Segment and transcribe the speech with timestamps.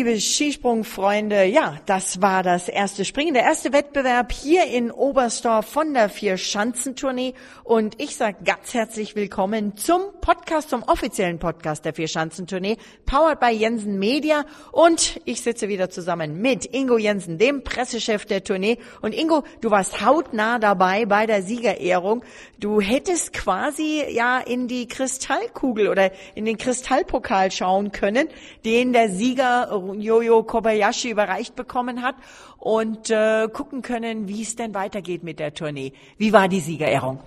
[0.00, 1.44] liebe Skisprungfreunde.
[1.44, 7.34] Ja, das war das erste Springen, der erste Wettbewerb hier in Oberstdorf von der Vier-Schanzentournee.
[7.64, 13.50] Und ich sage ganz herzlich willkommen zum Podcast, zum offiziellen Podcast der Vier-Schanzentournee, powered by
[13.50, 14.46] Jensen Media.
[14.72, 18.78] Und ich sitze wieder zusammen mit Ingo Jensen, dem Pressechef der Tournee.
[19.02, 22.24] Und Ingo, du warst hautnah dabei bei der Siegerehrung.
[22.58, 28.28] Du hättest quasi ja in die Kristallkugel oder in den Kristallpokal schauen können,
[28.64, 32.16] den der Sieger Jojo Kobayashi überreicht bekommen hat
[32.58, 35.92] und äh, gucken können, wie es denn weitergeht mit der Tournee.
[36.18, 37.20] Wie war die Siegerehrung?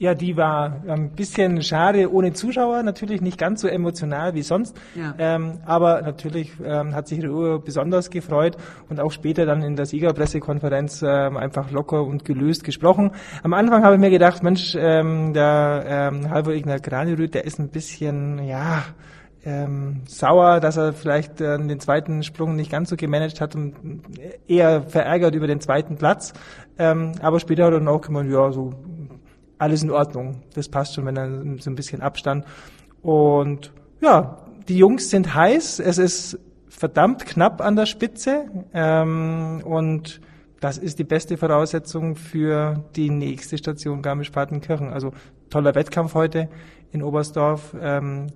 [0.00, 4.74] Ja, die war ein bisschen schade ohne Zuschauer, natürlich nicht ganz so emotional wie sonst.
[4.94, 5.14] Ja.
[5.18, 8.56] Ähm, aber natürlich ähm, hat sich Rio besonders gefreut
[8.88, 13.10] und auch später dann in der Siegerpressekonferenz ähm, einfach locker und gelöst gesprochen.
[13.42, 17.58] Am Anfang habe ich mir gedacht, Mensch, ähm, der ähm, Halvor Ignar Granirüt, der ist
[17.58, 18.82] ein bisschen, ja,
[19.44, 23.74] ähm, sauer, dass er vielleicht äh, den zweiten Sprung nicht ganz so gemanagt hat und
[24.46, 26.34] eher verärgert über den zweiten Platz.
[26.78, 28.74] Ähm, aber später hat er dann auch gemeint, ja, so
[29.58, 30.42] alles in Ordnung.
[30.54, 32.44] Das passt schon, wenn er so ein bisschen Abstand.
[33.02, 34.38] Und ja,
[34.68, 35.80] die Jungs sind heiß.
[35.80, 36.38] Es ist
[36.68, 38.46] verdammt knapp an der Spitze.
[38.72, 40.20] Ähm, und
[40.60, 44.90] das ist die beste Voraussetzung für die nächste Station Garmisch-Partenkirchen.
[44.90, 45.12] Also
[45.48, 46.48] toller Wettkampf heute
[46.92, 47.74] in Oberstdorf.
[47.80, 48.28] Ähm,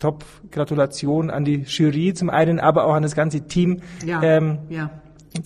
[0.00, 3.80] top Gratulation an die Jury zum einen, aber auch an das ganze Team.
[4.04, 4.90] Ja, ähm, ja.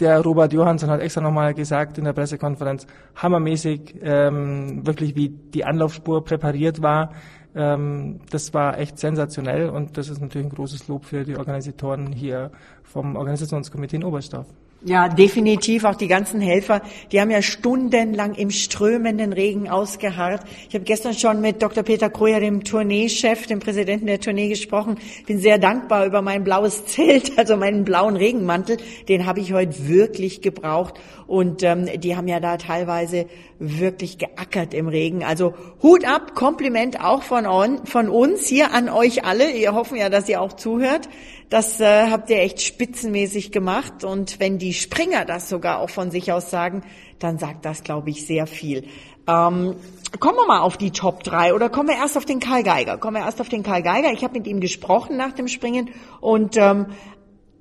[0.01, 2.87] Der Robert Johansson hat extra nochmal gesagt in der Pressekonferenz,
[3.17, 7.11] hammermäßig, ähm, wirklich wie die Anlaufspur präpariert war.
[7.55, 12.13] Ähm, das war echt sensationell und das ist natürlich ein großes Lob für die Organisatoren
[12.13, 12.51] hier
[12.83, 14.47] vom Organisationskomitee in Oberstdorf.
[14.87, 15.85] Ja, definitiv.
[15.85, 20.43] Auch die ganzen Helfer, die haben ja stundenlang im strömenden Regen ausgeharrt.
[20.69, 21.83] Ich habe gestern schon mit Dr.
[21.83, 24.99] Peter Kroja, dem Tourneechef, dem Präsidenten der Tournee, gesprochen.
[25.27, 28.77] Bin sehr dankbar über mein blaues Zelt, also meinen blauen Regenmantel.
[29.09, 31.01] Den habe ich heute wirklich gebraucht.
[31.27, 33.25] Und ähm, die haben ja da teilweise
[33.59, 35.25] wirklich geackert im Regen.
[35.25, 39.55] Also Hut ab, Kompliment auch von, on, von uns hier an euch alle.
[39.55, 41.09] Wir hoffen ja, dass ihr auch zuhört.
[41.51, 44.05] Das äh, habt ihr echt spitzenmäßig gemacht.
[44.05, 46.83] Und wenn die Springer das sogar auch von sich aus sagen,
[47.19, 48.85] dann sagt das, glaube ich, sehr viel.
[49.27, 49.77] Ähm,
[50.21, 52.99] kommen wir mal auf die Top 3 oder kommen wir erst auf den Karl Geiger?
[52.99, 54.13] Kommen wir erst auf den Karl Geiger.
[54.13, 55.91] Ich habe mit ihm gesprochen nach dem Springen
[56.21, 56.87] und ähm,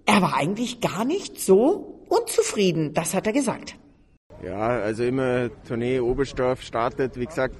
[0.05, 2.93] er war eigentlich gar nicht so unzufrieden.
[2.93, 3.75] Das hat er gesagt.
[4.43, 7.55] Ja, also immer Tournee Oberstdorf startet, wie gesagt,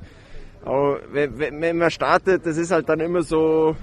[0.65, 3.75] auch wenn, wenn man startet, das ist halt dann immer so,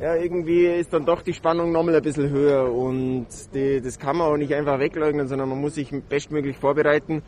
[0.00, 4.16] ja, irgendwie ist dann doch die Spannung nochmal ein bisschen höher und die, das kann
[4.16, 7.22] man auch nicht einfach wegleugnen, sondern man muss sich bestmöglich vorbereiten.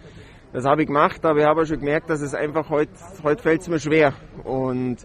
[0.53, 3.43] Das habe ich gemacht, aber ich habe auch schon gemerkt, dass es einfach heute, heute
[3.43, 4.97] fällt es mir schwer und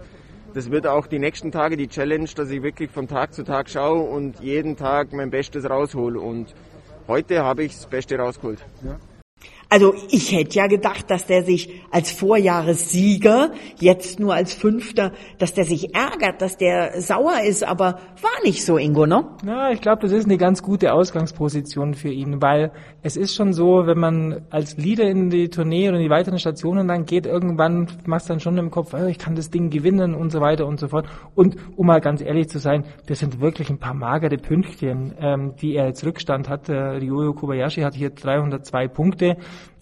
[0.53, 3.69] das wird auch die nächsten Tage die Challenge, dass ich wirklich von Tag zu Tag
[3.69, 6.53] schaue und jeden Tag mein Bestes raushole und
[7.07, 8.65] heute habe ich das Beste rausgeholt.
[8.83, 8.97] Ja.
[9.71, 15.53] Also ich hätte ja gedacht, dass der sich als Vorjahressieger, jetzt nur als Fünfter, dass
[15.53, 19.23] der sich ärgert, dass der sauer ist, aber war nicht so, Ingo, ne?
[19.45, 23.53] Ja, ich glaube, das ist eine ganz gute Ausgangsposition für ihn, weil es ist schon
[23.53, 27.25] so, wenn man als Leader in die Tournee oder in die weiteren Stationen dann geht,
[27.25, 30.41] irgendwann machst du dann schon im Kopf, oh, ich kann das Ding gewinnen und so
[30.41, 31.07] weiter und so fort.
[31.33, 35.53] Und um mal ganz ehrlich zu sein, das sind wirklich ein paar magere Pünktchen, ähm,
[35.61, 36.67] die er jetzt Rückstand hat.
[36.67, 39.37] Äh, Ryoyo Kobayashi hat hier 302 Punkte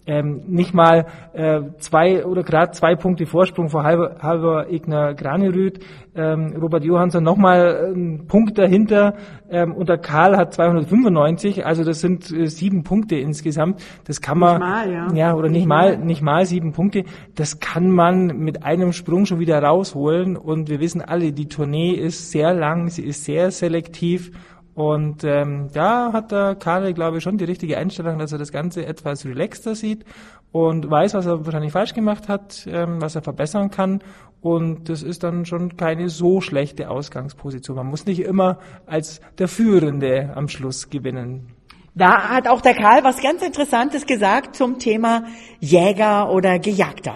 [0.09, 5.79] ähm, nicht mal äh, zwei oder gerade zwei Punkte Vorsprung vor halber, halber Ignar Granerüt.
[6.15, 9.13] Ähm, Robert Johansson nochmal einen Punkt dahinter
[9.51, 13.83] ähm, und der Karl hat 295, also das sind äh, sieben Punkte insgesamt.
[14.06, 15.13] Das kann man, mal, ja.
[15.13, 17.03] ja oder nicht, nicht mal, mal, nicht mal sieben Punkte.
[17.35, 21.91] Das kann man mit einem Sprung schon wieder rausholen und wir wissen alle, die Tournee
[21.91, 24.31] ist sehr lang, sie ist sehr selektiv
[24.79, 28.53] und ähm, da hat der Karl, glaube ich, schon die richtige Einstellung, dass er das
[28.53, 30.05] Ganze etwas relaxter sieht
[30.53, 33.99] und weiß, was er wahrscheinlich falsch gemacht hat, ähm, was er verbessern kann.
[34.39, 37.75] Und das ist dann schon keine so schlechte Ausgangsposition.
[37.75, 41.49] Man muss nicht immer als der Führende am Schluss gewinnen.
[41.93, 45.25] Da hat auch der Karl was ganz Interessantes gesagt zum Thema
[45.59, 47.15] Jäger oder Gejagter.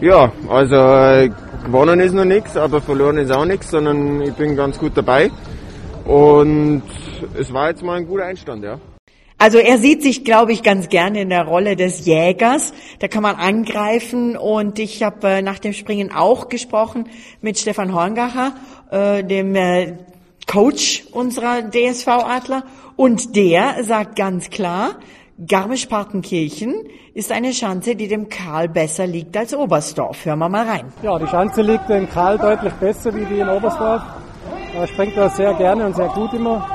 [0.00, 1.28] Ja, also äh,
[1.66, 5.30] gewonnen ist noch nichts, aber verloren ist auch nichts, sondern ich bin ganz gut dabei.
[6.04, 6.82] Und
[7.38, 8.78] es war jetzt mal ein guter Einstand, ja.
[9.38, 12.72] Also er sieht sich, glaube ich, ganz gerne in der Rolle des Jägers.
[13.00, 17.08] Da kann man angreifen und ich habe äh, nach dem Springen auch gesprochen
[17.40, 18.54] mit Stefan Horngacher,
[18.90, 19.98] äh, dem äh,
[20.46, 22.64] Coach unserer DSV-Adler.
[22.96, 24.96] Und der sagt ganz klar,
[25.44, 26.74] Garmisch-Partenkirchen
[27.12, 30.24] ist eine Schanze, die dem Karl besser liegt als Oberstdorf.
[30.24, 30.92] Hören wir mal rein.
[31.02, 34.02] Ja, die Schanze liegt dem Karl deutlich besser wie die in Oberstdorf.
[34.74, 36.66] Er springt da sehr gerne und sehr gut immer.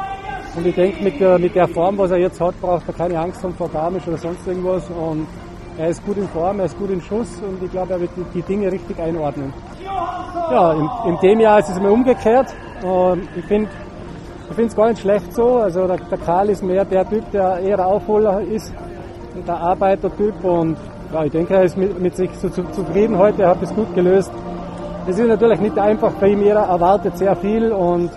[0.55, 3.19] Und ich denke, mit der, mit der Form, was er jetzt hat, braucht er keine
[3.19, 4.83] Angst haben vor Garmisch oder sonst irgendwas.
[4.89, 5.27] Und
[5.77, 8.11] er ist gut in Form, er ist gut in Schuss und ich glaube, er wird
[8.15, 9.53] die, die Dinge richtig einordnen.
[9.85, 12.47] Ja, in, in dem Jahr ist es mir umgekehrt.
[12.83, 13.69] Und ich finde
[14.49, 15.57] ich finde es gar nicht schlecht so.
[15.57, 18.73] Also der, der Karl ist mehr der Typ, der eher Aufholer ist,
[19.45, 20.43] der Arbeitertyp.
[20.43, 20.77] Und
[21.13, 23.75] ja, ich denke, er ist mit, mit sich so zu, zufrieden heute, er hat es
[23.75, 24.31] gut gelöst.
[25.09, 28.11] Es ist natürlich nicht einfach bei ihm, er erwartet sehr viel und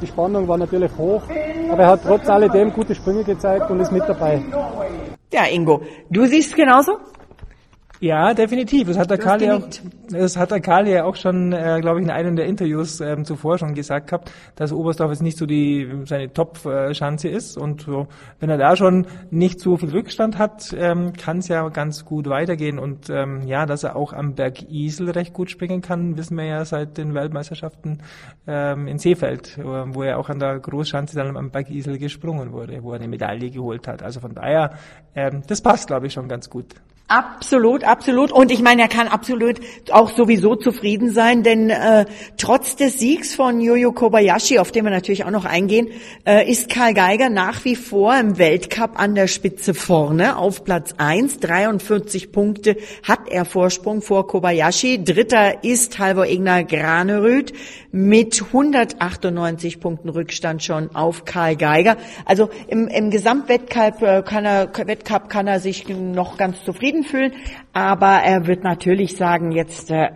[0.00, 1.20] die Spannung war natürlich hoch.
[1.70, 4.40] Aber er hat trotz alledem gute Sprünge gezeigt und ist mit dabei.
[5.30, 6.92] Ja, Ingo, du siehst genauso?
[8.00, 8.86] Ja, definitiv.
[8.86, 9.68] Das hat der Karl ja auch,
[10.10, 13.24] das hat der Karl ja auch schon, äh, glaube ich, in einem der Interviews ähm,
[13.24, 18.06] zuvor schon gesagt gehabt, dass Oberstdorf jetzt nicht so die seine Top-Schanze ist und so,
[18.38, 22.28] wenn er da schon nicht so viel Rückstand hat, ähm, kann es ja ganz gut
[22.28, 26.36] weitergehen und ähm, ja, dass er auch am Berg Isel recht gut springen kann, wissen
[26.36, 28.02] wir ja seit den Weltmeisterschaften
[28.46, 32.80] ähm, in Seefeld, wo er auch an der Großschanze dann am Berg Isel gesprungen wurde,
[32.82, 34.04] wo er eine Medaille geholt hat.
[34.04, 34.74] Also von daher,
[35.16, 36.76] ähm, das passt, glaube ich, schon ganz gut.
[37.10, 38.30] Absolut, absolut.
[38.32, 39.56] Und ich meine, er kann absolut
[39.90, 42.04] auch sowieso zufrieden sein, denn äh,
[42.36, 45.88] trotz des Siegs von Yoyo Kobayashi, auf den wir natürlich auch noch eingehen,
[46.26, 50.96] äh, ist Karl Geiger nach wie vor im Weltcup an der Spitze vorne auf Platz
[50.98, 51.38] eins.
[51.40, 55.02] 43 Punkte hat er Vorsprung vor Kobayashi.
[55.02, 57.54] Dritter ist Halvor Ignar Granerüth
[57.90, 61.96] mit 198 Punkten Rückstand schon auf Karl Geiger.
[62.26, 67.32] Also im, im Gesamtwettcup äh, kann er, Wettcup kann er sich noch ganz zufrieden fühlen,
[67.72, 70.10] aber er wird natürlich sagen, jetzt äh,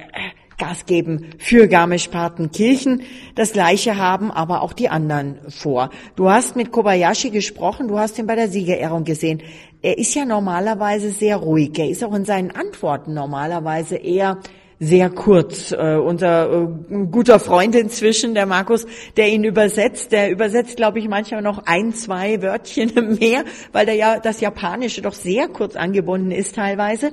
[0.59, 3.03] Gas geben für Garmisch-Partenkirchen.
[3.35, 5.91] Das Gleiche haben aber auch die anderen vor.
[6.15, 9.43] Du hast mit Kobayashi gesprochen, du hast ihn bei der Siegerehrung gesehen.
[9.83, 11.77] Er ist ja normalerweise sehr ruhig.
[11.79, 14.39] Er ist auch in seinen Antworten normalerweise eher
[14.83, 15.71] sehr kurz.
[15.71, 16.67] Äh, unser äh,
[17.07, 18.85] guter Freund inzwischen, der Markus,
[19.17, 23.95] der ihn übersetzt, der übersetzt, glaube ich, manchmal noch ein, zwei Wörtchen mehr, weil der
[23.95, 27.13] ja das Japanische doch sehr kurz angebunden ist teilweise.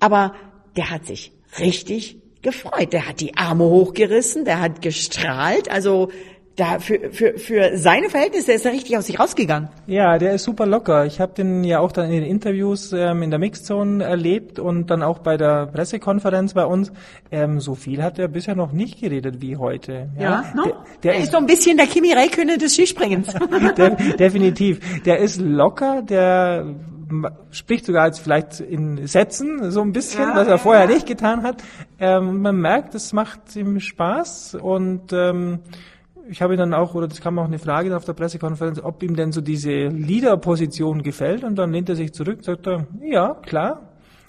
[0.00, 0.34] Aber
[0.76, 2.92] der hat sich richtig gefreut.
[2.92, 5.70] Der hat die Arme hochgerissen, der hat gestrahlt.
[5.70, 6.10] Also
[6.58, 9.68] da für, für, für seine Verhältnisse ist er richtig aus sich rausgegangen.
[9.86, 11.06] Ja, der ist super locker.
[11.06, 14.90] Ich habe den ja auch dann in den Interviews ähm, in der Mixzone erlebt und
[14.90, 16.92] dann auch bei der Pressekonferenz bei uns.
[17.30, 20.08] Ähm, so viel hat er bisher noch nicht geredet wie heute.
[20.18, 20.64] Ja, ja no?
[20.64, 20.74] der,
[21.04, 23.32] der ist, ist so ein bisschen der Kimi Räikkönen des Skispringens.
[23.76, 25.02] der, definitiv.
[25.04, 26.66] Der ist locker, der
[27.52, 30.90] spricht sogar jetzt vielleicht in Sätzen so ein bisschen, ja, was er vorher ja.
[30.90, 31.62] nicht getan hat.
[32.00, 35.60] Ähm, man merkt, es macht ihm Spaß und ähm,
[36.28, 39.02] ich habe ihn dann auch, oder das kam auch eine Frage auf der Pressekonferenz, ob
[39.02, 43.34] ihm denn so diese Leader-Position gefällt und dann lehnt er sich zurück, sagt er, ja,
[43.34, 43.82] klar.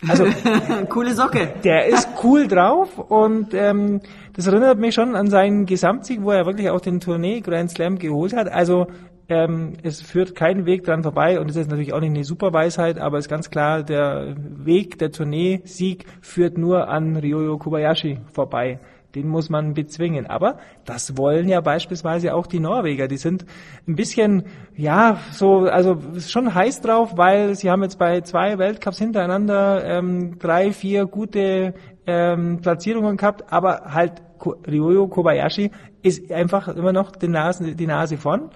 [0.07, 0.25] Also
[0.89, 1.55] coole Socke.
[1.63, 3.99] Der ist cool drauf und ähm,
[4.33, 7.99] das erinnert mich schon an seinen Gesamtsieg, wo er wirklich auch den Tournee Grand Slam
[7.99, 8.49] geholt hat.
[8.49, 8.87] Also
[9.27, 12.97] ähm, es führt kein Weg dran vorbei und es ist natürlich auch nicht eine Superweisheit,
[12.97, 18.79] aber es ist ganz klar, der Weg der Tournee-Sieg führt nur an Ryoyo Kobayashi vorbei.
[19.15, 20.27] Den muss man bezwingen.
[20.27, 23.07] Aber das wollen ja beispielsweise auch die Norweger.
[23.07, 23.45] Die sind
[23.87, 24.43] ein bisschen,
[24.75, 30.37] ja, so, also schon heiß drauf, weil sie haben jetzt bei zwei Weltcups hintereinander ähm,
[30.37, 31.73] drei, vier gute
[32.05, 34.21] ähm, Platzierungen gehabt, aber halt
[34.67, 38.49] Ryoyo Kobayashi ist einfach immer noch die Nase, die Nase von.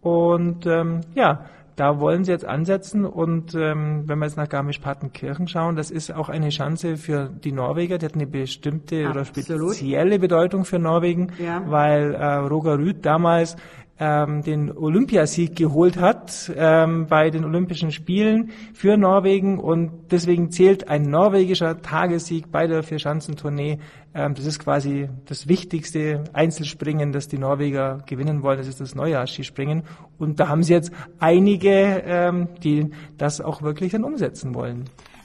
[0.00, 1.46] Und ähm, ja,
[1.76, 6.10] da wollen sie jetzt ansetzen und ähm, wenn wir jetzt nach Garmisch-Partenkirchen schauen, das ist
[6.10, 9.16] auch eine Chance für die Norweger, die hat eine bestimmte Absolut.
[9.16, 11.62] oder spezielle Bedeutung für Norwegen, ja.
[11.66, 13.56] weil äh, Roger Rüth damals
[13.98, 20.88] ähm, den Olympiasieg geholt hat ähm, bei den Olympischen Spielen für Norwegen und deswegen zählt
[20.88, 23.78] ein norwegischer Tagessieg bei der Vierschanzentournee.
[24.14, 28.58] Ähm, das ist quasi das wichtigste Einzelspringen, das die Norweger gewinnen wollen.
[28.58, 29.84] Das ist das Neujahrsskispringen
[30.18, 34.84] und da haben sie jetzt einige, ähm, die das auch wirklich dann umsetzen wollen.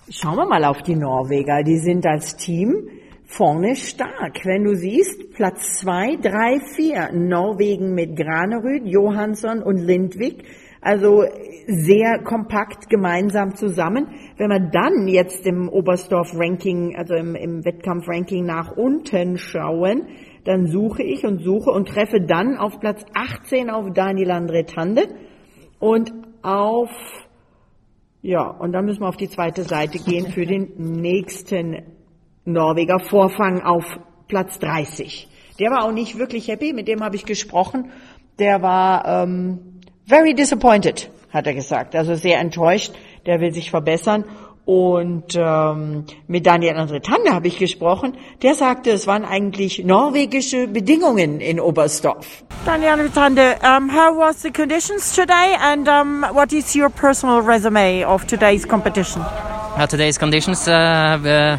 [0.10, 1.64] Schauen wir mal auf die Norweger.
[1.64, 2.88] Die sind als Team
[3.32, 4.46] vorne stark.
[4.46, 10.44] Wenn du siehst, Platz zwei, drei, vier, Norwegen mit Granerüd, Johansson und Lindvik,
[10.82, 11.24] also
[11.68, 14.08] sehr kompakt gemeinsam zusammen.
[14.38, 20.08] Wenn wir dann jetzt im Oberstdorf-Ranking, also im, im Wettkampf-Ranking nach unten schauen,
[20.44, 25.08] dann suche ich und suche und treffe dann auf Platz 18 auf Daniel André Tande
[25.80, 26.12] und
[26.42, 26.90] auf,
[28.24, 32.01] ja, und dann müssen wir auf die zweite Seite gehen für den nächsten
[32.46, 33.86] Norweger Vorfang auf
[34.28, 35.28] Platz 30.
[35.60, 37.92] Der war auch nicht wirklich happy, mit dem habe ich gesprochen.
[38.40, 39.60] der war ähm,
[40.08, 41.96] very disappointed, hat er gesagt.
[41.96, 42.92] Also sehr enttäuscht.
[43.26, 44.26] Der will sich verbessern.
[44.66, 48.18] Und ähm, mit Daniel André Tande habe ich gesprochen.
[48.42, 52.44] Der sagte, es waren eigentlich norwegische Bedingungen in Oberstdorf.
[52.66, 57.42] Daniel André Tande, um, how was the conditions today and um, what is your personal
[57.42, 59.22] resume of today's competition?
[59.22, 61.58] Uh, today's conditions uh, uh,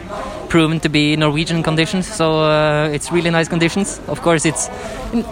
[0.52, 3.99] proven to be Norwegian conditions, so uh, it's really nice conditions.
[4.06, 4.68] Of course, it's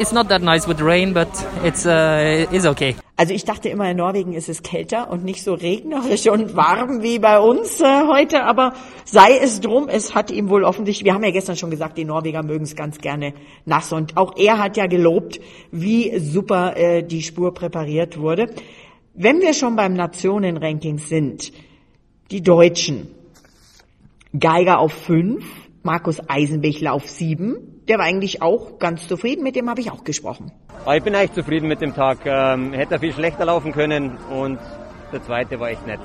[0.01, 1.29] it's not that nice with rain, but
[1.63, 2.97] it's uh, it's okay.
[3.19, 7.03] Also ich dachte immer, in Norwegen ist es kälter und nicht so regnerisch und warm
[7.03, 8.73] wie bei uns äh, heute, aber
[9.05, 12.07] sei es drum, es hat ihm wohl offensichtlich, wir haben ja gestern schon gesagt, die
[12.07, 13.35] Norweger mögen es ganz gerne
[13.67, 15.39] nass und auch er hat ja gelobt,
[15.71, 18.49] wie super äh, die Spur präpariert wurde.
[19.13, 21.53] Wenn wir schon beim Nationenranking sind,
[22.31, 23.20] die Deutschen,
[24.39, 25.45] Geiger auf fünf,
[25.83, 27.83] Markus Eisenbichler auf sieben.
[27.89, 30.53] Der war eigentlich auch ganz zufrieden, mit dem habe ich auch gesprochen.
[30.95, 32.19] Ich bin eigentlich zufrieden mit dem Tag.
[32.25, 34.59] Ähm, hätte viel schlechter laufen können und
[35.13, 35.99] der zweite war echt nett.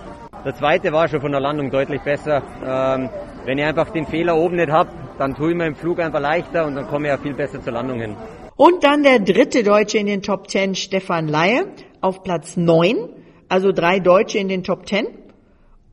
[0.44, 2.42] Der zweite war schon von der Landung deutlich besser.
[2.66, 3.10] Ähm,
[3.46, 4.90] wenn ich einfach den Fehler oben nicht habe,
[5.20, 7.62] dann tue ich mir im Flug einfach leichter und dann komme ich ja viel besser
[7.62, 8.16] zur Landung hin.
[8.56, 11.66] Und dann der dritte Deutsche in den Top Ten, Stefan Laie,
[12.02, 13.10] auf Platz neun.
[13.50, 15.08] Also drei Deutsche in den Top Ten.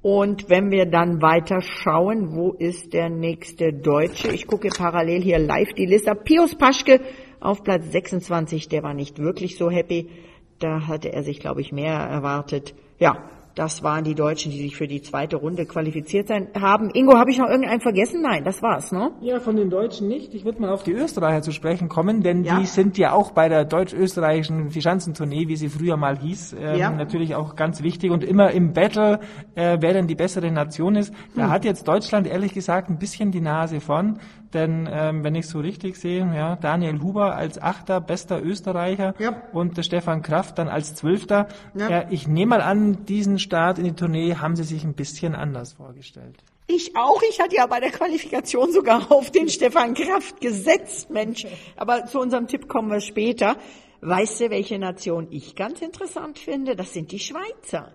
[0.02, 4.32] Und wenn wir dann weiter schauen, wo ist der nächste Deutsche?
[4.32, 6.16] Ich gucke parallel hier live die Liste.
[6.16, 7.00] Pius Paschke
[7.38, 10.10] auf Platz 26, der war nicht wirklich so happy.
[10.58, 12.74] Da hatte er sich, glaube ich, mehr erwartet.
[12.98, 16.90] Ja, das waren die Deutschen, die sich für die zweite Runde qualifiziert sein haben.
[16.90, 18.22] Ingo, habe ich noch irgendeinen vergessen?
[18.22, 19.12] Nein, das war's, ne?
[19.20, 20.34] Ja, von den Deutschen nicht.
[20.34, 22.58] Ich würde mal auf die Österreicher zu sprechen kommen, denn ja.
[22.58, 26.90] die sind ja auch bei der deutsch-österreichischen Fischanzentournee, wie sie früher mal hieß, ähm, ja.
[26.90, 29.20] natürlich auch ganz wichtig und immer im Battle,
[29.54, 31.12] äh, wer denn die bessere Nation ist.
[31.36, 31.50] Da hm.
[31.50, 34.18] hat jetzt Deutschland ehrlich gesagt ein bisschen die Nase vorn.
[34.52, 39.34] Denn ähm, wenn ich so richtig sehe, ja, Daniel Huber als Achter, bester Österreicher ja.
[39.52, 41.48] und der Stefan Kraft dann als Zwölfter.
[41.74, 41.88] Ja.
[41.88, 42.04] ja.
[42.10, 45.74] ich nehme mal an, diesen Start in die Tournee haben sie sich ein bisschen anders
[45.74, 46.42] vorgestellt.
[46.66, 47.20] Ich auch.
[47.28, 51.46] Ich hatte ja bei der Qualifikation sogar auf den Stefan Kraft gesetzt, Mensch.
[51.76, 53.56] Aber zu unserem Tipp kommen wir später.
[54.00, 56.74] Weißt du, welche Nation ich ganz interessant finde?
[56.74, 57.92] Das sind die Schweizer.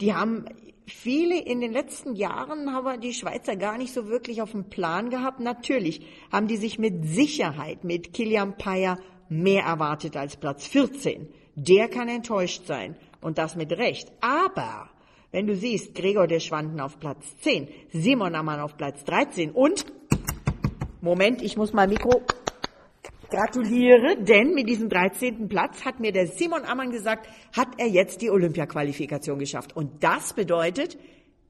[0.00, 0.46] Die haben
[0.86, 5.10] viele in den letzten Jahren haben die Schweizer gar nicht so wirklich auf dem Plan
[5.10, 5.40] gehabt.
[5.40, 8.98] Natürlich haben die sich mit Sicherheit mit Kilian Payer
[9.28, 11.28] mehr erwartet als Platz 14.
[11.56, 14.12] Der kann enttäuscht sein und das mit Recht.
[14.20, 14.90] Aber
[15.32, 19.84] wenn du siehst, Gregor der Schwanden auf Platz 10, Simon Ammann auf Platz 13 und
[21.00, 22.22] Moment, ich muss mal Mikro
[23.30, 25.48] gratuliere, denn mit diesem 13.
[25.48, 27.26] Platz hat mir der Simon Ammann gesagt,
[27.56, 29.74] hat er jetzt die Olympia-Qualifikation geschafft.
[29.74, 30.96] Und das bedeutet,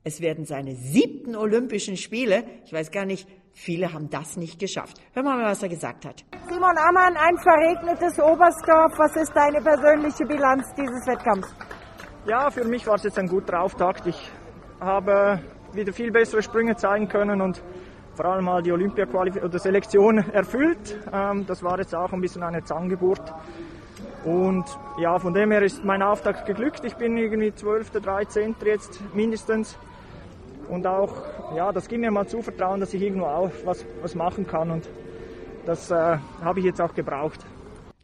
[0.05, 2.45] es werden seine siebten Olympischen Spiele.
[2.67, 4.99] Ich weiß gar nicht, viele haben das nicht geschafft.
[5.15, 6.23] Hören wir mal, was er gesagt hat.
[6.47, 8.93] Simon Ammann, ein verregnetes Oberstdorf.
[8.99, 11.55] Was ist deine persönliche Bilanz dieses Wettkampfs?
[12.27, 14.07] Ja, für mich war es jetzt ein guter Auftakt.
[14.07, 14.31] Ich
[14.79, 15.41] habe
[15.73, 17.63] wieder viel bessere Sprünge zeigen können und
[18.15, 20.99] vor allem mal die olympia oder Selektion erfüllt.
[21.13, 23.33] Ähm, das war jetzt auch ein bisschen eine Zahngeburt.
[24.25, 24.65] Und
[24.99, 26.85] ja, von dem her ist mein Auftakt geglückt.
[26.85, 28.55] Ich bin irgendwie 12., 13.
[28.65, 29.79] jetzt mindestens.
[30.69, 31.13] Und auch,
[31.55, 34.71] ja, das gibt mir mal Zuvertrauen, dass ich irgendwo auch was, was machen kann.
[34.71, 34.89] Und
[35.67, 37.45] das äh, habe ich jetzt auch gebraucht.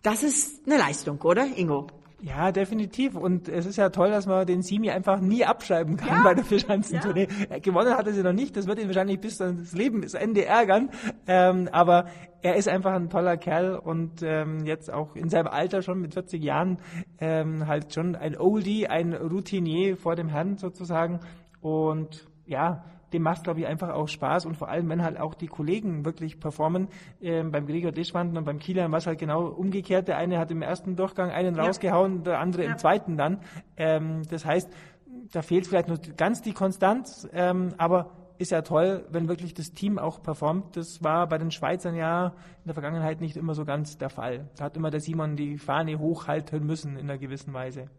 [0.02, 1.86] Das ist eine Leistung, oder, Ingo?
[2.22, 3.16] Ja, definitiv.
[3.16, 6.22] Und es ist ja toll, dass man den Simi einfach nie abschreiben kann ja.
[6.22, 7.28] bei der Fischhansen-Tournee.
[7.48, 7.58] Ja.
[7.58, 8.56] Gewonnen hat er sie noch nicht.
[8.56, 10.90] Das wird ihn wahrscheinlich bis das Leben das Ende ärgern.
[11.26, 12.06] Ähm, aber
[12.42, 16.12] er ist einfach ein toller Kerl und ähm, jetzt auch in seinem Alter schon mit
[16.12, 16.78] 40 Jahren
[17.20, 21.20] ähm, halt schon ein Oldie, ein Routinier vor dem Herrn sozusagen.
[21.60, 25.34] Und ja, dem macht glaube ich einfach auch Spaß und vor allem, wenn halt auch
[25.34, 26.88] die Kollegen wirklich performen,
[27.20, 30.08] ähm, beim Gregor Deschwanden und beim Kieler war es halt genau umgekehrt.
[30.08, 31.64] Der eine hat im ersten Durchgang einen ja.
[31.64, 32.72] rausgehauen, der andere ja.
[32.72, 33.38] im zweiten dann.
[33.76, 34.70] Ähm, das heißt,
[35.32, 39.72] da fehlt vielleicht nur ganz die Konstanz, ähm, aber ist ja toll, wenn wirklich das
[39.72, 40.76] Team auch performt.
[40.76, 44.48] Das war bei den Schweizern ja in der Vergangenheit nicht immer so ganz der Fall.
[44.56, 47.90] Da hat immer der Simon die Fahne hochhalten müssen in einer gewissen Weise.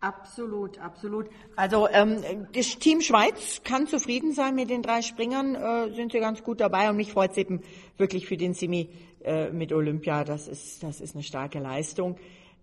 [0.00, 1.26] Absolut, absolut.
[1.56, 6.20] Also ähm, das Team Schweiz kann zufrieden sein mit den drei Springern, äh, sind sie
[6.20, 7.62] ganz gut dabei und mich freut es eben
[7.96, 8.90] wirklich für den Semi
[9.24, 10.22] äh, mit Olympia.
[10.22, 12.16] Das ist, das ist eine starke Leistung.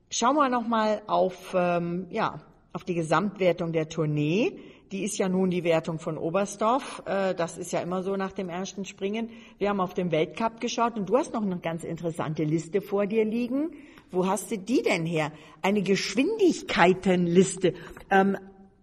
[0.10, 2.40] Schauen wir nochmal auf, ähm, ja,
[2.72, 4.58] auf die Gesamtwertung der Tournee.
[4.94, 7.04] Die ist ja nun die Wertung von Oberstdorf.
[7.06, 9.30] Äh, das ist ja immer so nach dem ersten Springen.
[9.58, 13.08] Wir haben auf den Weltcup geschaut und du hast noch eine ganz interessante Liste vor
[13.08, 13.72] dir liegen
[14.12, 15.32] wo hast du die denn her?
[15.62, 17.74] Eine Geschwindigkeitenliste.
[18.10, 18.38] Ähm,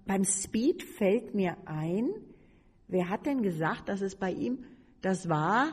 [0.07, 2.11] beim Speed fällt mir ein,
[2.89, 4.65] wer hat denn gesagt, dass es bei ihm,
[5.01, 5.73] das war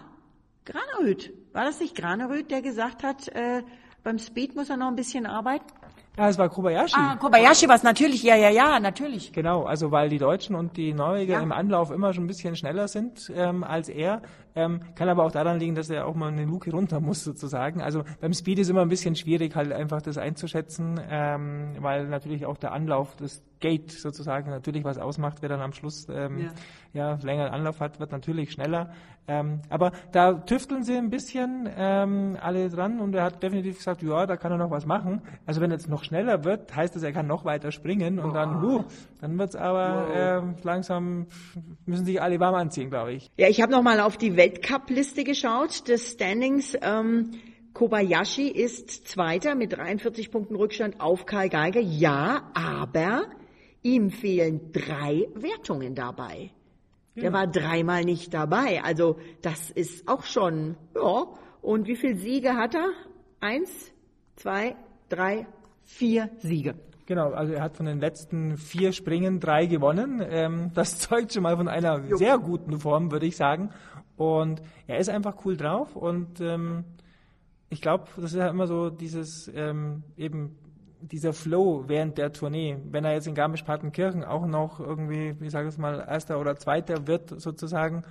[0.66, 1.34] Granerüth.
[1.52, 3.64] War das nicht Granerüth, der gesagt hat, äh,
[4.04, 5.66] beim Speed muss er noch ein bisschen arbeiten?
[6.20, 6.96] Ja, es war Kobayashi.
[6.98, 9.32] Ah, Kobayashi war es natürlich, ja, ja, ja, natürlich.
[9.32, 11.40] Genau, also weil die Deutschen und die Norweger ja.
[11.40, 14.22] im Anlauf immer schon ein bisschen schneller sind ähm, als er.
[14.54, 17.82] Ähm, kann aber auch daran liegen, dass er auch mal eine Luke runter muss sozusagen.
[17.82, 22.46] Also beim Speed ist immer ein bisschen schwierig, halt einfach das einzuschätzen, ähm, weil natürlich
[22.46, 26.50] auch der Anlauf, das Gate sozusagen natürlich was ausmacht, wer dann am Schluss ähm,
[26.94, 27.14] ja.
[27.14, 28.92] ja länger Anlauf hat, wird natürlich schneller.
[29.28, 34.02] Ähm, aber da tüfteln sie ein bisschen ähm, alle dran und er hat definitiv gesagt,
[34.02, 35.22] ja, da kann er noch was machen.
[35.46, 38.34] Also wenn er jetzt noch schneller wird, heißt das, er kann noch weiter springen und
[38.34, 38.86] dann, huh,
[39.22, 40.16] dann wird's aber wow.
[40.16, 41.28] ähm, langsam
[41.86, 43.30] müssen sich alle warm anziehen, glaube ich.
[43.38, 46.76] Ja, ich habe noch mal auf die Weltcup-Liste geschaut des Standings.
[46.82, 47.32] Ähm,
[47.74, 51.80] Kobayashi ist Zweiter mit 43 Punkten Rückstand auf Karl Geiger.
[51.80, 53.28] Ja, aber
[53.84, 56.52] ihm fehlen drei Wertungen dabei.
[57.16, 58.82] Der war dreimal nicht dabei.
[58.84, 61.28] Also das ist auch schon, ja.
[61.62, 62.92] Und wie viele Siege hat er?
[63.42, 63.92] Eins,
[64.38, 64.76] zwei,
[65.10, 65.48] drei,
[65.84, 66.76] vier Siege.
[67.06, 70.24] Genau, also er hat von den letzten vier Springen drei gewonnen.
[70.30, 72.18] Ähm, das zeugt schon mal von einer jo.
[72.18, 73.72] sehr guten Form, würde ich sagen.
[74.16, 76.84] Und er ist einfach cool drauf und ähm,
[77.70, 80.58] ich glaube, das ist ja immer so dieses ähm, eben
[81.02, 85.70] dieser Flow während der Tournee, wenn er jetzt in Garmisch-Partenkirchen auch noch irgendwie, wie sage
[85.70, 88.04] ich mal, erster oder zweiter wird sozusagen,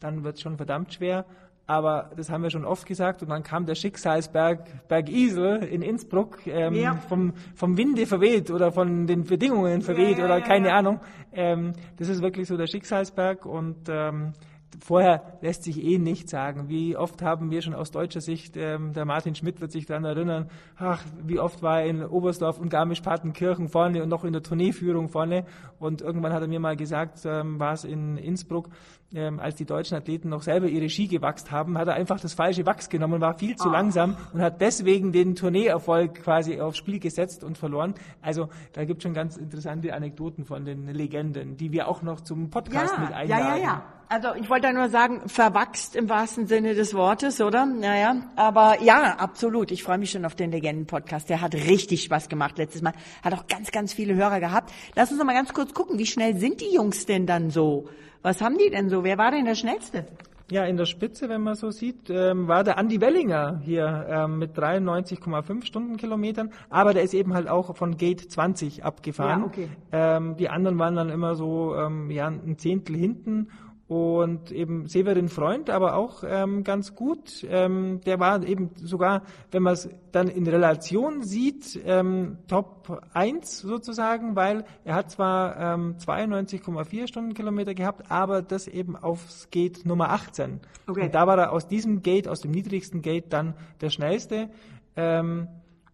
[0.00, 1.24] dann wird es schon verdammt schwer.
[1.68, 3.22] Aber das haben wir schon oft gesagt.
[3.22, 6.94] Und dann kam der Schicksalsberg Berg Isel in Innsbruck ähm, ja.
[6.94, 11.00] vom, vom Winde verweht oder von den Bedingungen verweht ja, ja, oder keine Ahnung.
[11.32, 14.32] Ähm, das ist wirklich so der Schicksalsberg und ähm,
[14.84, 16.68] vorher lässt sich eh nicht sagen.
[16.68, 20.04] Wie oft haben wir schon aus deutscher Sicht, ähm, der Martin Schmidt wird sich daran
[20.04, 24.42] erinnern, ach, wie oft war er in Oberstdorf und Garmisch-Partenkirchen vorne und noch in der
[24.42, 25.44] Tourneeführung vorne.
[25.78, 28.68] Und irgendwann hat er mir mal gesagt, ähm, war es in Innsbruck,
[29.14, 32.34] ähm, als die deutschen Athleten noch selber ihre Ski gewachst haben, hat er einfach das
[32.34, 33.72] falsche Wachs genommen, war viel zu oh.
[33.72, 37.94] langsam und hat deswegen den Tourneeerfolg quasi aufs Spiel gesetzt und verloren.
[38.20, 42.20] Also da gibt es schon ganz interessante Anekdoten von den Legenden, die wir auch noch
[42.20, 43.46] zum Podcast ja, mit einladen.
[43.46, 43.82] Ja, ja, ja.
[44.08, 47.66] Also ich wollte nur sagen, verwachst im wahrsten Sinne des Wortes, oder?
[47.66, 49.72] Naja, aber ja, absolut.
[49.72, 51.28] Ich freue mich schon auf den Legenden-Podcast.
[51.28, 52.92] Der hat richtig Spaß gemacht letztes Mal.
[53.24, 54.72] Hat auch ganz, ganz viele Hörer gehabt.
[54.94, 57.88] Lass uns noch mal ganz kurz gucken, wie schnell sind die Jungs denn dann so?
[58.26, 59.04] Was haben die denn so?
[59.04, 60.04] Wer war denn der Schnellste?
[60.50, 64.40] Ja, in der Spitze, wenn man so sieht, ähm, war der Andi Wellinger hier ähm,
[64.40, 69.42] mit 93,5 Stundenkilometern, aber der ist eben halt auch von Gate 20 abgefahren.
[69.42, 69.68] Ja, okay.
[69.92, 73.46] Ähm, die anderen waren dann immer so ähm, ja, ein Zehntel hinten
[73.88, 77.46] und eben Severin Freund, aber auch ähm, ganz gut.
[77.48, 79.22] Ähm, der war eben sogar,
[79.52, 85.74] wenn man es dann in Relation sieht, ähm, Top 1 sozusagen, weil er hat zwar
[85.74, 90.60] ähm, 92,4 Stundenkilometer gehabt, aber das eben aufs Gate Nummer 18.
[90.88, 91.04] Okay.
[91.04, 94.50] Und da war er aus diesem Gate, aus dem niedrigsten Gate, dann der schnellste.
[94.96, 95.46] Ähm,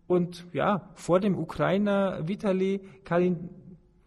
[0.07, 3.51] und ja, vor dem Ukrainer Vitali Kalin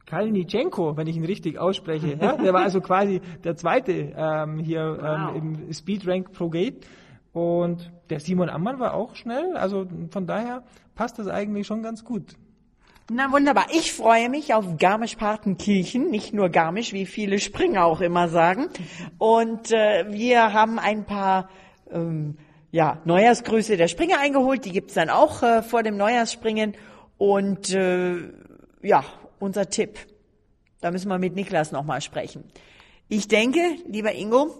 [0.06, 2.18] Kalnitschenko, wenn ich ihn richtig ausspreche.
[2.22, 2.38] Ja?
[2.38, 5.36] Der war also quasi der zweite ähm, hier wow.
[5.36, 6.86] ähm, im Speedrank Pro Gate.
[7.34, 9.58] Und der Simon Ammann war auch schnell.
[9.58, 10.63] Also von daher
[10.96, 12.36] passt das eigentlich schon ganz gut.
[13.12, 13.68] Na wunderbar.
[13.72, 18.68] Ich freue mich auf Garmisch-Partenkirchen, nicht nur Garmisch, wie viele Springer auch immer sagen.
[19.20, 21.50] Und äh, wir haben ein paar
[21.91, 22.38] ähm,
[22.72, 24.65] ja, Neujahrsgrüße der Springer eingeholt.
[24.65, 26.74] Die gibt's dann auch äh, vor dem Neujahrsspringen.
[27.18, 28.32] Und äh,
[28.82, 29.04] ja,
[29.45, 29.97] unser Tipp.
[30.81, 32.43] Da müssen wir mit Niklas nochmal sprechen.
[33.08, 34.53] Ich denke, lieber Ingo,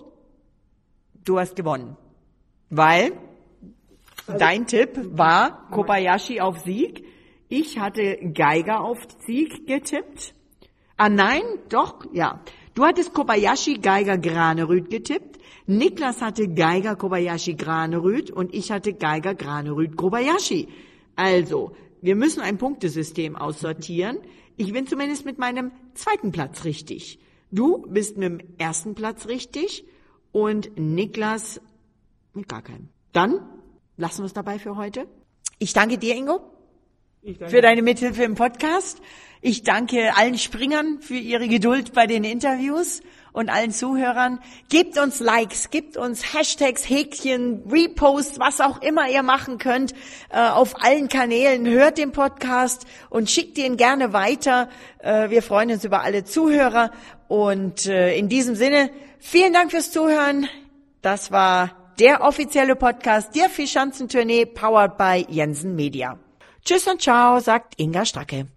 [1.24, 1.98] du hast gewonnen.
[2.70, 3.12] Weil
[4.28, 7.06] dein Tipp war Kobayashi auf Sieg.
[7.50, 10.34] Ich hatte Geiger auf Sieg getippt.
[10.98, 12.42] Ah nein, doch, ja.
[12.74, 15.40] Du hattest Kobayashi, Geiger, Granerüth getippt.
[15.68, 20.68] Niklas hatte Geiger, Kobayashi, Granerüth und ich hatte Geiger, Granerüth, Kobayashi.
[21.16, 24.20] Also, wir müssen ein Punktesystem aussortieren.
[24.58, 27.20] Ich bin zumindest mit meinem zweiten Platz richtig.
[27.52, 29.86] Du bist mit dem ersten Platz richtig
[30.32, 31.62] und Niklas
[32.34, 32.90] mit gar keinem.
[33.14, 33.40] Dann
[33.98, 35.08] lassen wir es dabei für heute.
[35.60, 36.40] Ich danke dir, Ingo,
[37.24, 37.50] danke.
[37.50, 39.02] für deine Mithilfe im Podcast.
[39.42, 43.02] Ich danke allen Springern für ihre Geduld bei den Interviews
[43.36, 44.40] und allen Zuhörern.
[44.70, 49.94] Gebt uns Likes, gebt uns Hashtags, Häkchen, Reposts, was auch immer ihr machen könnt
[50.30, 51.68] äh, auf allen Kanälen.
[51.68, 54.70] Hört den Podcast und schickt ihn gerne weiter.
[55.00, 56.92] Äh, wir freuen uns über alle Zuhörer
[57.28, 60.48] und äh, in diesem Sinne vielen Dank fürs Zuhören.
[61.02, 66.18] Das war der offizielle Podcast der Fischanzentournee powered by Jensen Media.
[66.64, 68.48] Tschüss und ciao, sagt Inga Stracke.